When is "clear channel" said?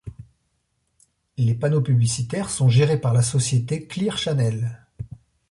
3.85-4.87